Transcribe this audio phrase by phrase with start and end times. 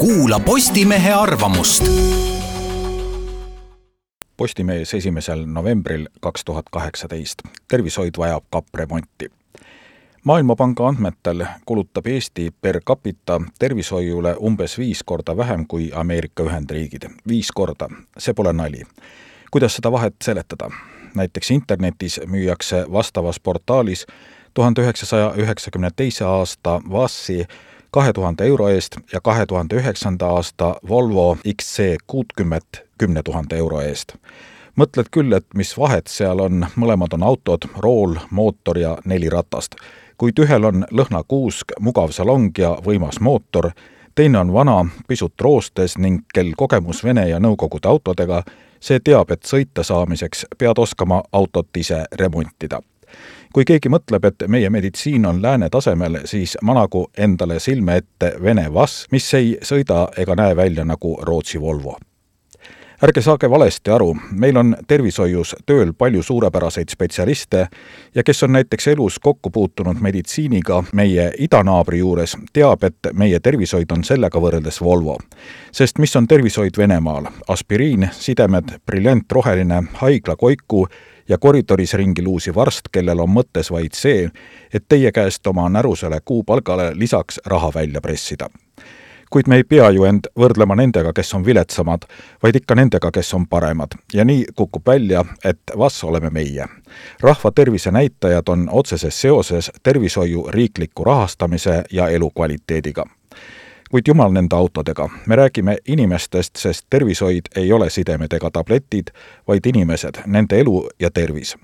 [0.00, 1.84] kuula Postimehe arvamust.
[4.36, 7.38] Postimees esimesel novembril kaks tuhat kaheksateist.
[7.68, 9.30] tervishoid vajab kappremonti.
[10.24, 17.10] maailmapanga andmetel kulutab Eesti per capita tervishoiule umbes viis korda vähem kui Ameerika Ühendriigid.
[17.28, 17.88] viis korda,
[18.18, 18.82] see pole nali.
[19.50, 20.70] kuidas seda vahet seletada?
[21.14, 24.06] näiteks internetis müüakse vastavas portaalis
[24.54, 27.46] tuhande üheksasaja üheksakümne teise aasta VAS-i
[27.90, 33.80] kahe tuhande euro eest ja kahe tuhande üheksanda aasta Volvo XC kuutkümmet kümne tuhande euro
[33.80, 34.14] eest.
[34.76, 39.74] mõtled küll, et mis vahet seal on, mõlemad on autod, rool, mootor ja neli ratast.
[40.18, 43.70] kuid ühel on lõhnakuusk, mugav salong ja võimas mootor,
[44.14, 48.42] teine on vana, pisut roostes ning kel kogemus Vene ja Nõukogude autodega,
[48.80, 52.80] see teab, et sõita saamiseks pead oskama autot ise remontida
[53.54, 58.68] kui keegi mõtleb, et meie meditsiin on lääne tasemel, siis managu endale silme ette Vene
[58.74, 61.98] VAS, mis ei sõida ega näe välja nagu Rootsi Volvo
[63.02, 67.62] ärge saage valesti aru, meil on tervishoius tööl palju suurepäraseid spetsialiste
[68.14, 73.92] ja kes on näiteks elus kokku puutunud meditsiiniga meie idanaabri juures, teab, et meie tervishoid
[73.96, 75.16] on sellega võrreldes Volvo.
[75.72, 77.30] sest mis on tervishoid Venemaal?
[77.48, 80.86] aspiriin, sidemed, briljantroheline haiglakoiku
[81.30, 84.26] ja koridoris ringi luusiv arst, kellel on mõttes vaid see,
[84.74, 88.50] et teie käest oma närusele kuupalgale lisaks raha välja pressida
[89.30, 92.02] kuid me ei pea ju end võrdlema nendega, kes on viletsamad,
[92.42, 93.94] vaid ikka nendega, kes on paremad.
[94.12, 96.66] ja nii kukub välja, et vas oleme meie.
[97.20, 103.06] rahva tervisenäitajad on otseses seoses tervishoiu riikliku rahastamise ja elukvaliteediga
[103.90, 105.08] kuid jumal nende autodega.
[105.26, 109.10] me räägime inimestest, sest tervishoid ei ole sidemed ega tabletid,
[109.48, 111.56] vaid inimesed, nende elu ja tervis.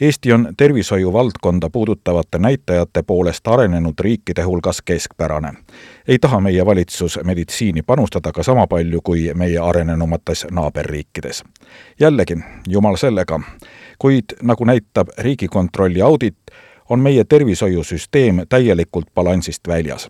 [0.00, 5.52] Eesti on tervishoiu valdkonda puudutavate näitajate poolest arenenud riikide hulgas keskpärane.
[6.08, 11.44] ei taha meie valitsus meditsiini panustada ka sama palju kui meie arenenumates naaberriikides.
[12.00, 12.36] jällegi,
[12.68, 13.40] jumal sellega,
[13.98, 16.36] kuid nagu näitab Riigikontrolli audit,
[16.88, 20.08] on meie tervishoiusüsteem täielikult balansist väljas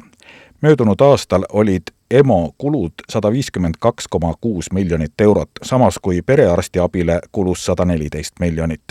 [0.62, 7.20] möödunud aastal olid EMO kulud sada viiskümmend kaks koma kuus miljonit eurot, samas kui perearstiabile
[7.32, 8.82] kulus sada neliteist miljonit.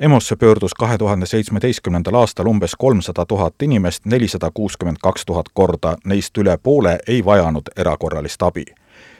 [0.00, 5.96] EMO-sse pöördus kahe tuhande seitsmeteistkümnendal aastal umbes kolmsada tuhat inimest, nelisada kuuskümmend kaks tuhat korda,
[6.04, 8.64] neist üle poole ei vajanud erakorralist abi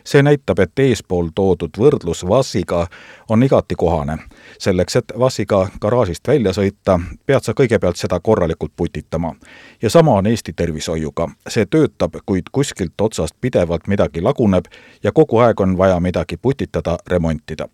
[0.04, 2.86] see näitab, et eespool toodud võrdlus VAS-iga
[3.28, 4.18] on igati kohane.
[4.58, 9.34] selleks, et VAS-iga garaažist välja sõita, pead sa kõigepealt seda korralikult putitama.
[9.82, 11.28] ja sama on Eesti tervishoiuga.
[11.48, 14.64] see töötab, kuid kuskilt otsast pidevalt midagi laguneb
[15.02, 17.68] ja kogu aeg on vaja midagi putitada, remontida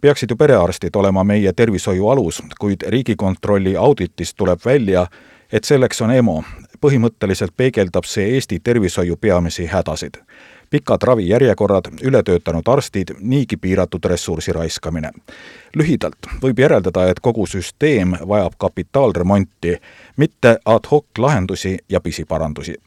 [0.00, 5.06] peaksid ju perearstid olema meie tervishoiu alus, kuid Riigikontrolli auditist tuleb välja,
[5.52, 6.44] et selleks on EMO.
[6.80, 10.18] põhimõtteliselt peegeldab see Eesti tervishoiu peamisi hädasid
[10.70, 15.10] pikad ravijärjekorrad, ületöötanud arstid, niigi piiratud ressursi raiskamine.
[15.76, 19.76] lühidalt võib järeldada, et kogu süsteem vajab kapitaalremonti,
[20.16, 22.76] mitte ad hoc lahendusi ja pisiparandusi.